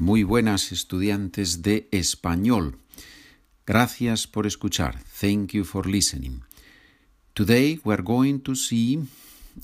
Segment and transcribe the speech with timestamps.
[0.00, 2.78] Muy buenas estudiantes de español.
[3.66, 4.98] Gracias por escuchar.
[5.20, 6.40] Thank you for listening.
[7.34, 9.00] Today we're going to see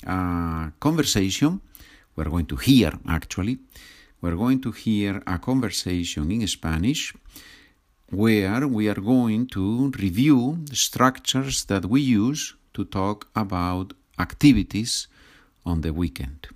[0.04, 1.62] a conversation.
[2.16, 3.60] We're going to hear, actually.
[4.20, 7.14] We're going to hear a conversation in Spanish
[8.10, 15.08] where we are going to review structures that we use to talk about activities
[15.64, 16.48] on the weekend.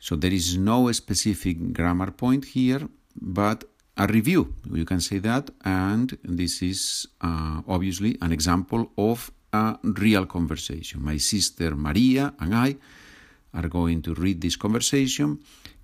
[0.00, 2.88] So there is no specific grammar point here,
[3.20, 3.64] but
[3.98, 4.54] a review.
[4.72, 11.04] You can say that, and this is uh, obviously an example of a real conversation.
[11.04, 12.76] My sister Maria and I
[13.52, 15.38] are going to read this conversation,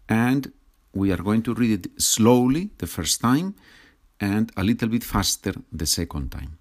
[0.09, 0.51] and
[0.95, 3.55] we are going to read it slowly the first time
[4.19, 6.57] and a little bit faster the second time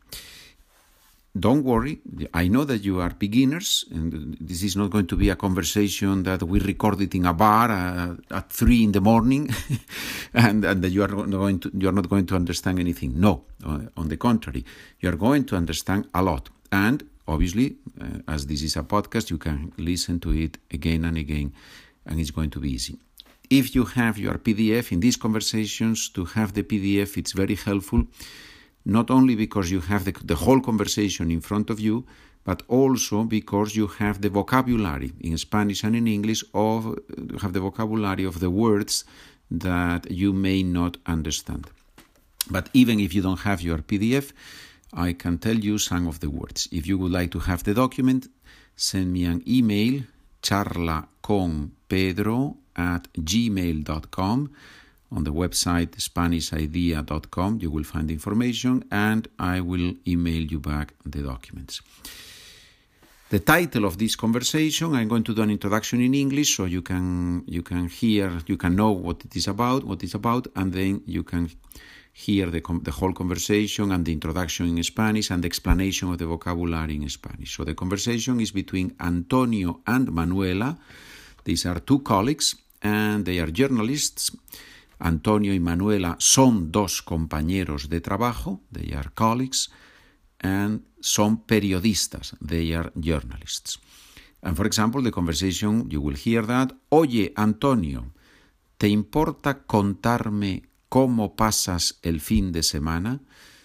[1.37, 1.99] don't worry.
[2.33, 6.23] I know that you are beginners, and this is not going to be a conversation
[6.23, 9.53] that we record it in a bar uh, at three in the morning,
[10.33, 13.19] and, and, that you are going to you are not going to understand anything.
[13.19, 14.63] No, uh, on the contrary,
[15.01, 16.49] you are going to understand a lot.
[16.71, 21.17] And obviously, uh, as this is a podcast, you can listen to it again and
[21.17, 21.53] again,
[22.05, 22.97] and it's going to be easy.
[23.49, 28.07] If you have your PDF in these conversations, to have the PDF, it's very helpful
[28.85, 32.05] not only because you have the, the whole conversation in front of you,
[32.43, 36.93] but also because you have the vocabulary in Spanish and in English of uh,
[37.41, 39.03] have the vocabulary of the words
[39.49, 41.67] that you may not understand.
[42.49, 44.31] But even if you don't have your PDF,
[44.93, 46.67] I can tell you some of the words.
[46.71, 48.27] If you would like to have the document,
[48.75, 50.03] send me an email
[50.43, 54.51] charlaconpedro at gmail.com
[55.11, 57.59] on the website SpanishIdea.com.
[57.61, 61.81] You will find information and I will email you back the documents.
[63.29, 66.81] The title of this conversation, I'm going to do an introduction in English so you
[66.81, 70.71] can you can hear, you can know what it is about, what it's about, and
[70.71, 71.49] then you can
[72.13, 76.25] hear the, the whole conversation and the introduction in Spanish and the explanation of the
[76.25, 77.57] vocabulary in Spanish.
[77.57, 80.77] So the conversation is between Antonio and Manuela.
[81.43, 84.31] These are two colleagues and they are journalists
[84.99, 89.71] Antonio y Manuela son dos compañeros de trabajo, they are colleagues,
[90.39, 93.79] and son periodistas, they are journalists.
[94.41, 98.13] And for example, the conversation, you will hear that, oye, Antonio,
[98.77, 103.21] ¿te importa contarme cómo pasas el fin de semana?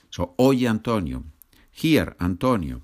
[0.09, 1.25] So, oye, Antonio,
[1.71, 2.81] here, Antonio,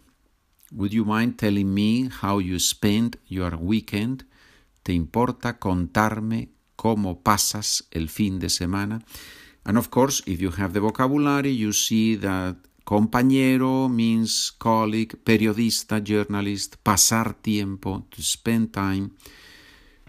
[0.73, 4.27] would you mind telling me how you spent your weekend?
[4.83, 9.03] ¿Te importa contarme cómo pasas el fin de semana.
[9.65, 15.99] And of course, if you have the vocabulary, you see that compañero means colleague, periodista,
[15.99, 19.11] journalist, pasar tiempo, to spend time.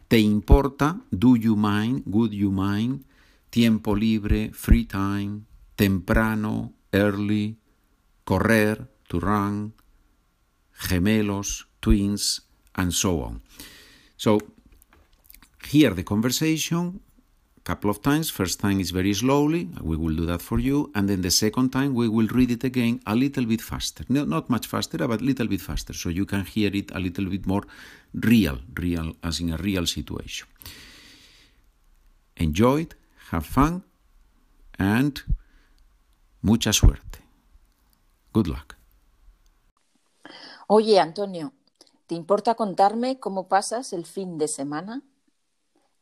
[0.07, 1.01] ¿Te importa?
[1.09, 2.03] Do you mind?
[2.05, 3.03] Would you mind?
[3.49, 5.45] Tiempo libre, free time,
[5.75, 7.57] temprano, early,
[8.23, 9.73] correr, to run,
[10.77, 13.41] gemelos, twins, and so on.
[14.15, 14.37] So
[15.71, 17.01] hear the conversation
[17.67, 18.29] couple of times.
[18.29, 21.67] First time is very slowly, we will do that for you, and then the second
[21.77, 24.03] time we will read it again a little bit faster.
[24.07, 26.99] No, not much faster, but a little bit faster, so you can hear it a
[26.99, 27.63] little bit more
[28.13, 30.47] real, real as in a real situation.
[32.37, 32.95] Enjoy it,
[33.31, 33.83] have fun,
[34.79, 35.13] and
[36.41, 37.19] mucha suerte.
[38.31, 38.77] Good luck.
[40.67, 41.53] Oye, Antonio,
[42.07, 45.01] ¿te importa contarme cómo pasas el fin de semana?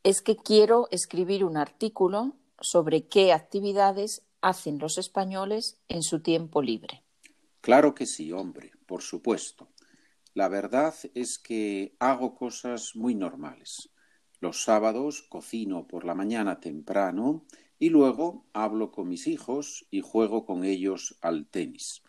[0.06, 6.62] Es que quiero escribir un artículo sobre qué actividades hacen los españoles en su tiempo
[6.62, 7.04] libre.
[7.60, 9.68] Claro que sí, hombre, por supuesto.
[10.36, 13.90] La verdad es que hago cosas muy normales.
[14.40, 17.44] Los sábados cocino por la mañana temprano
[17.80, 22.04] y luego hablo con mis hijos y juego con ellos al tenis.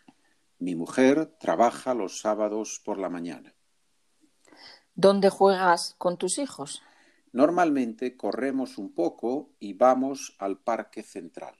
[0.59, 3.55] Mi mujer trabaja los sábados por la mañana.
[4.93, 6.83] ¿Dónde juegas con tus hijos?
[7.31, 11.55] Normalmente corremos un poco y vamos al Parque Central.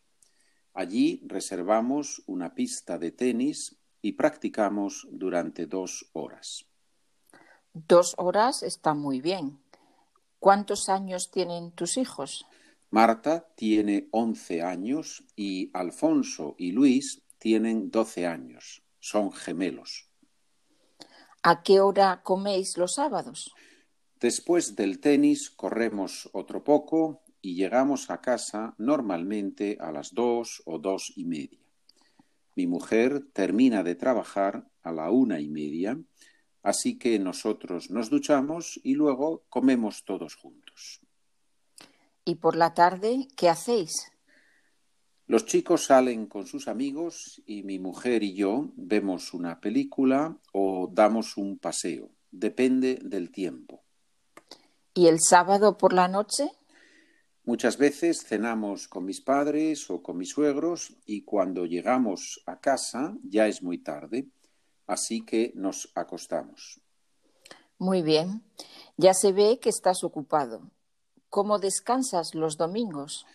[0.73, 6.65] Allí reservamos una pista de tenis y practicamos durante dos horas.
[7.73, 9.59] Dos horas está muy bien.
[10.39, 12.45] ¿Cuántos años tienen tus hijos?
[12.89, 18.83] Marta tiene once años y Alfonso y Luis tienen doce años.
[18.99, 20.09] Son gemelos.
[21.43, 23.53] ¿A qué hora coméis los sábados?
[24.19, 30.79] Después del tenis corremos otro poco y llegamos a casa normalmente a las dos o
[30.79, 31.59] dos y media.
[32.55, 35.99] Mi mujer termina de trabajar a la una y media,
[36.63, 40.99] así que nosotros nos duchamos y luego comemos todos juntos.
[42.25, 44.11] ¿Y por la tarde qué hacéis?
[45.27, 50.89] Los chicos salen con sus amigos y mi mujer y yo vemos una película o
[50.91, 52.09] damos un paseo.
[52.31, 53.83] Depende del tiempo.
[54.97, 56.49] ¿Y el sábado por la noche?
[57.43, 63.15] Muchas veces cenamos con mis padres o con mis suegros y cuando llegamos a casa
[63.23, 64.25] ya es muy tarde,
[64.87, 66.81] así que nos acostamos.
[67.77, 68.41] Muy bien.
[68.97, 70.71] Ya se ve que estás ocupado.
[71.29, 73.27] ¿Cómo descansas los domingos?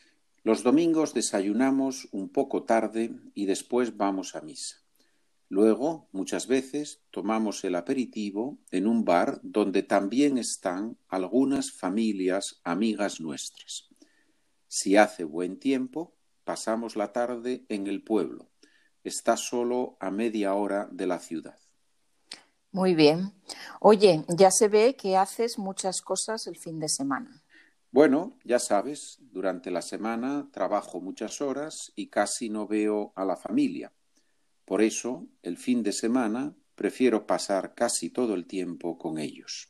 [0.43, 4.82] Los domingos desayunamos un poco tarde y después vamos a misa.
[5.53, 13.21] Luego, muchas veces, tomamos el aperitivo en un bar donde también están algunas familias amigas
[13.21, 13.87] nuestras.
[14.67, 16.15] Si hace buen tiempo,
[16.45, 18.49] pasamos la tarde en el pueblo.
[19.05, 21.59] Está solo a media hora de la ciudad.
[22.71, 23.35] Muy bien.
[23.79, 27.43] Oye, ya se ve que haces muchas cosas el fin de semana.
[27.91, 33.37] Bueno, ya sabes, durante la semana trabajo muchas horas y casi no veo a la
[33.37, 33.93] familia.
[34.73, 39.69] Por eso, el fin de semana prefiero pasar casi todo el tiempo con ellos.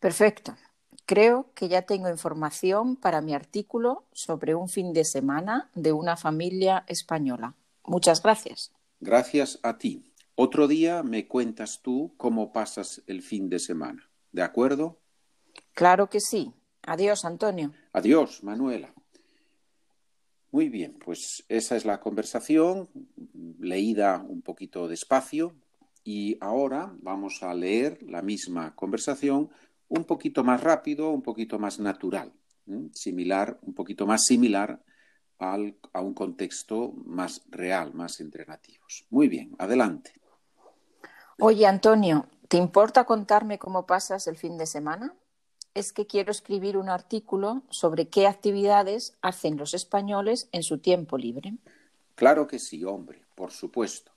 [0.00, 0.56] Perfecto.
[1.04, 6.16] Creo que ya tengo información para mi artículo sobre un fin de semana de una
[6.16, 7.56] familia española.
[7.84, 8.72] Muchas gracias.
[9.00, 10.14] Gracias a ti.
[10.34, 14.08] Otro día me cuentas tú cómo pasas el fin de semana.
[14.32, 14.98] ¿De acuerdo?
[15.74, 16.54] Claro que sí.
[16.86, 17.74] Adiós, Antonio.
[17.92, 18.94] Adiós, Manuela.
[20.54, 22.88] Muy bien, pues esa es la conversación,
[23.58, 25.52] leída un poquito despacio,
[26.04, 29.50] y ahora vamos a leer la misma conversación
[29.88, 32.32] un poquito más rápido, un poquito más natural,
[32.92, 34.80] similar, un poquito más similar
[35.40, 39.06] al, a un contexto más real, más entrenativos.
[39.10, 40.12] Muy bien, adelante.
[41.40, 45.16] Oye, Antonio, ¿te importa contarme cómo pasas el fin de semana?
[45.74, 51.18] Es que quiero escribir un artículo sobre qué actividades hacen los españoles en su tiempo
[51.18, 51.54] libre.
[52.14, 54.12] Claro que sí, hombre, por supuesto.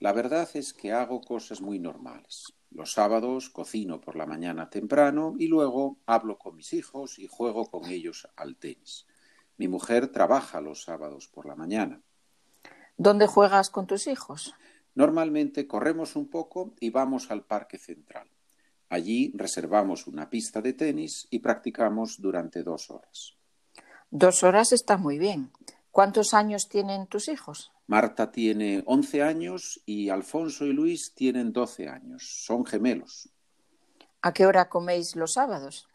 [0.00, 2.52] La verdad es que hago cosas muy normales.
[2.70, 7.70] Los sábados cocino por la mañana temprano y luego hablo con mis hijos y juego
[7.70, 9.06] con ellos al tenis.
[9.56, 12.00] Mi mujer trabaja los sábados por la mañana.
[12.96, 14.54] ¿Dónde juegas con tus hijos?
[14.94, 18.28] Normalmente corremos un poco y vamos al parque central.
[18.88, 23.34] Allí reservamos una pista de tenis y practicamos durante dos horas.
[24.10, 25.50] Dos horas está muy bien.
[25.90, 27.70] ¿Cuántos años tienen tus hijos?
[27.86, 32.22] Marta tiene 11 años y Alfonso y Luis tienen 12 años.
[32.44, 33.28] Son gemelos.
[34.22, 35.86] ¿A qué hora coméis los sábados?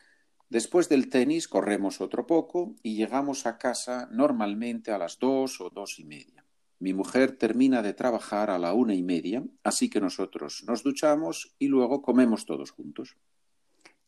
[0.50, 5.70] Después del tenis corremos otro poco y llegamos a casa normalmente a las dos o
[5.70, 6.43] dos y media.
[6.80, 11.56] Mi mujer termina de trabajar a la una y media, así que nosotros nos duchamos
[11.60, 13.16] y luego comemos todos juntos.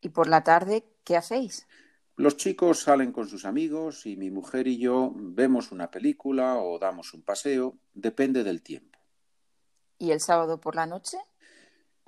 [0.02, 1.68] ¿Y por la tarde qué hacéis?
[2.18, 6.80] Los chicos salen con sus amigos y mi mujer y yo vemos una película o
[6.80, 9.00] damos un paseo, depende del tiempo.
[9.98, 11.18] ¿Y el sábado por la noche?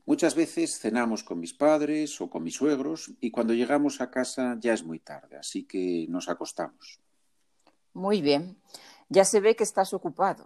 [0.05, 4.57] Muchas veces cenamos con mis padres o con mis suegros y cuando llegamos a casa
[4.59, 7.01] ya es muy tarde, así que nos acostamos.
[7.93, 8.57] Muy bien.
[9.09, 10.45] Ya se ve que estás ocupado.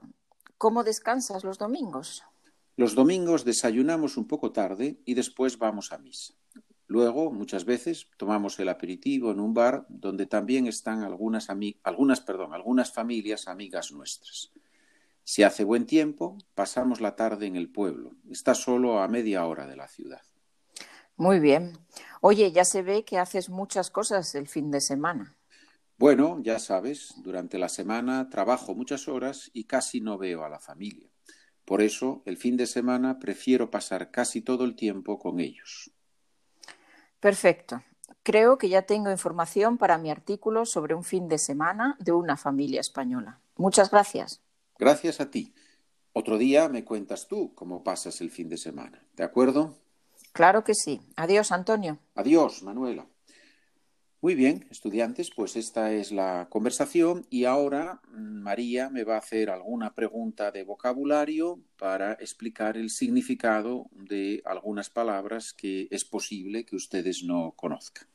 [0.57, 2.23] ¿Cómo descansas los domingos?
[2.75, 6.33] Los domingos desayunamos un poco tarde y después vamos a misa.
[6.87, 11.47] Luego, muchas veces, tomamos el aperitivo en un bar donde también están algunas,
[11.83, 14.51] algunas, perdón, algunas familias amigas nuestras.
[15.24, 18.12] Si hace buen tiempo, pasamos la tarde en el pueblo.
[18.29, 20.21] Está solo a media hora de la ciudad.
[21.15, 21.77] Muy bien.
[22.19, 25.38] Oye, ya se ve que haces muchas cosas el fin de semana.
[26.01, 30.60] Bueno, ya sabes, durante la semana trabajo muchas horas y casi no veo a la
[30.60, 31.08] familia.
[31.63, 35.91] Por eso, el fin de semana prefiero pasar casi todo el tiempo con ellos.
[37.20, 37.84] Perfecto.
[38.24, 42.36] Creo que ya tengo información para mi artículo sobre un fin de semana de una
[42.36, 43.39] familia española.
[43.55, 44.41] Muchas gracias.
[44.79, 45.53] Gracias a ti.
[46.13, 49.05] Otro día me cuentas tú cómo pasas el fin de semana.
[49.15, 49.77] ¿De acuerdo?
[50.34, 51.00] Claro que sí.
[51.15, 52.00] Adiós, Antonio.
[52.15, 53.05] Adiós, Manuela.
[54.23, 59.17] Muy bien, estudiantes, pues esta es la conversación y ahora mm, María me va a
[59.17, 66.65] hacer alguna pregunta de vocabulario para explicar el significado de algunas palabras que es posible
[66.65, 68.07] que ustedes no conozcan.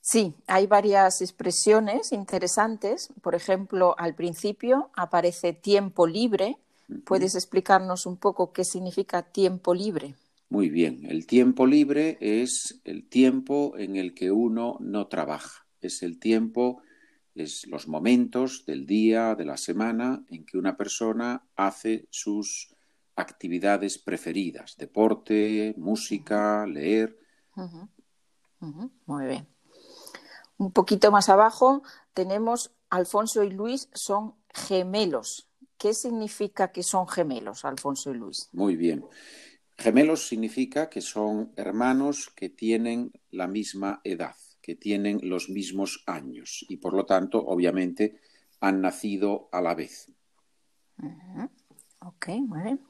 [0.00, 3.10] Sí, hay varias expresiones interesantes.
[3.22, 6.58] Por ejemplo, al principio aparece tiempo libre.
[7.04, 10.16] ¿Puedes explicarnos un poco qué significa tiempo libre?
[10.52, 16.02] Muy bien, el tiempo libre es el tiempo en el que uno no trabaja, es
[16.02, 16.82] el tiempo,
[17.34, 22.68] es los momentos del día, de la semana en que una persona hace sus
[23.16, 27.18] actividades preferidas, deporte, música, leer.
[29.06, 29.48] Muy bien.
[30.58, 31.82] Un poquito más abajo
[32.12, 35.48] tenemos Alfonso y Luis son gemelos.
[35.78, 38.50] ¿Qué significa que son gemelos, Alfonso y Luis?
[38.52, 39.02] Muy bien.
[39.82, 46.64] Gemelos significa que son hermanos que tienen la misma edad, que tienen los mismos años
[46.68, 48.20] y por lo tanto, obviamente,
[48.60, 50.08] han nacido a la vez.
[51.98, 52.80] Ok, muy bien.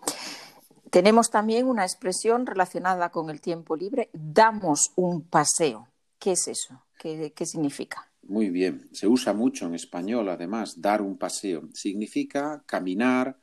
[0.90, 4.10] Tenemos también una expresión relacionada con el tiempo libre.
[4.12, 5.88] Damos un paseo.
[6.18, 6.84] ¿Qué es eso?
[6.98, 8.12] ¿Qué, qué significa?
[8.24, 8.90] Muy bien.
[8.92, 11.70] Se usa mucho en español, además, dar un paseo.
[11.72, 13.38] Significa caminar,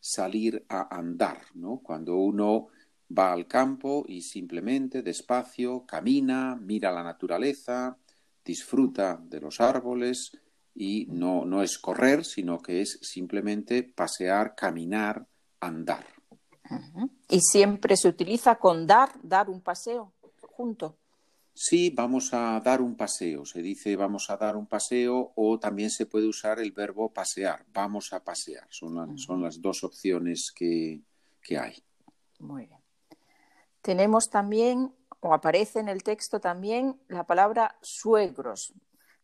[0.00, 1.80] salir a andar, ¿no?
[1.82, 2.68] Cuando uno
[3.16, 7.96] va al campo y simplemente despacio camina, mira la naturaleza,
[8.44, 10.32] disfruta de los árboles
[10.74, 15.26] y no, no es correr, sino que es simplemente pasear, caminar,
[15.60, 16.06] andar.
[17.28, 20.96] Y siempre se utiliza con dar, dar un paseo junto.
[21.58, 23.46] Sí, vamos a dar un paseo.
[23.46, 27.64] Se dice vamos a dar un paseo o también se puede usar el verbo pasear.
[27.72, 28.66] Vamos a pasear.
[28.68, 31.00] Son, son las dos opciones que,
[31.40, 31.82] que hay.
[32.40, 32.75] Muy bien.
[33.86, 38.74] Tenemos también, o aparece en el texto también, la palabra suegros.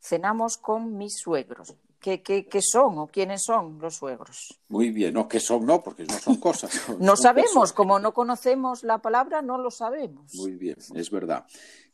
[0.00, 1.75] Cenamos con mis suegros.
[1.99, 4.61] ¿Qué, qué, qué son o quiénes son los suegros?
[4.69, 5.66] Muy bien, no, ¿qué son?
[5.66, 6.71] No, porque no son cosas.
[7.00, 7.73] No son sabemos, personas.
[7.73, 10.33] como no conocemos la palabra, no lo sabemos.
[10.37, 11.45] Muy bien, es verdad.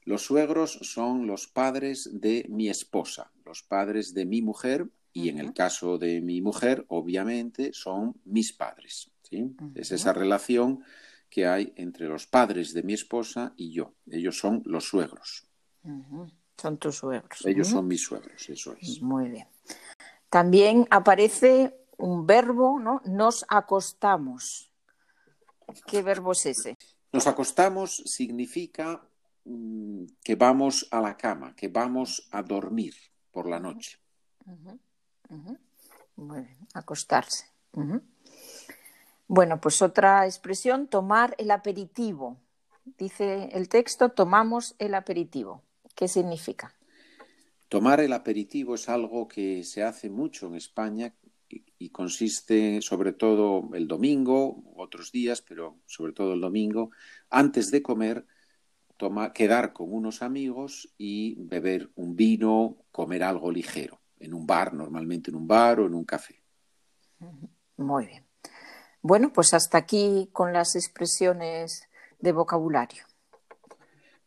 [0.05, 5.39] Los suegros son los padres de mi esposa, los padres de mi mujer y en
[5.39, 9.11] el caso de mi mujer, obviamente, son mis padres.
[9.23, 9.57] ¿sí?
[9.75, 10.85] Es esa relación
[11.31, 13.95] que hay entre los padres de mi esposa y yo.
[14.07, 15.47] Ellos son los suegros.
[16.57, 17.45] Son tus suegros.
[17.47, 19.01] Ellos son mis suegros, eso es.
[19.01, 19.47] Muy bien.
[20.29, 23.01] También aparece un verbo, ¿no?
[23.05, 24.73] Nos acostamos.
[25.87, 26.77] ¿Qué verbo es ese?
[27.13, 29.03] Nos acostamos significa
[29.45, 32.95] mm, que vamos a la cama, que vamos a dormir
[33.31, 33.99] por la noche.
[36.17, 37.47] Muy bien, acostarse.
[39.29, 42.39] Bueno, pues otra expresión, tomar el aperitivo.
[42.99, 45.63] Dice el texto, tomamos el aperitivo.
[45.95, 46.75] ¿Qué significa?
[47.69, 51.15] Tomar el aperitivo es algo que se hace mucho en España
[51.49, 56.91] y, y consiste sobre todo el domingo, otros días, pero sobre todo el domingo,
[57.29, 58.27] antes de comer,
[58.97, 64.75] toma- quedar con unos amigos y beber un vino, comer algo ligero, en un bar,
[64.75, 66.43] normalmente en un bar o en un café.
[67.79, 68.28] Muy bien.
[69.02, 71.88] Bueno, pues hasta aquí con las expresiones
[72.19, 73.05] de vocabulario.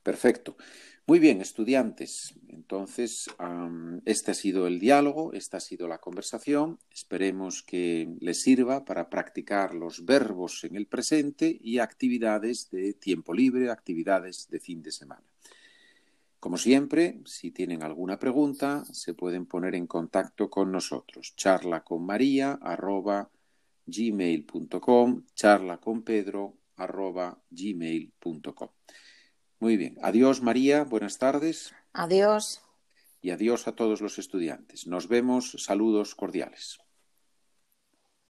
[0.01, 0.55] Perfecto.
[1.07, 2.33] Muy bien, estudiantes.
[2.47, 3.29] Entonces,
[4.05, 6.79] este ha sido el diálogo, esta ha sido la conversación.
[6.89, 13.33] Esperemos que les sirva para practicar los verbos en el presente y actividades de tiempo
[13.33, 15.23] libre, actividades de fin de semana.
[16.39, 21.33] Como siempre, si tienen alguna pregunta, se pueden poner en contacto con nosotros.
[21.35, 23.29] Charla con María arroba
[23.91, 28.69] gmail.com, charla con Pedro arroba gmail.com.
[29.59, 29.97] Muy bien.
[30.01, 32.61] Adiós María, buenas tardes Adiós.
[33.21, 34.87] y adiós a todos los estudiantes.
[34.87, 36.79] Nos vemos, saludos cordiales.